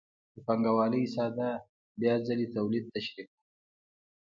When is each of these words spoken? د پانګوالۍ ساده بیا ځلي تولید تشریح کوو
د 0.33 0.35
پانګوالۍ 0.45 1.03
ساده 1.15 1.49
بیا 1.99 2.13
ځلي 2.25 2.47
تولید 2.55 2.85
تشریح 2.95 3.27
کوو 3.31 3.41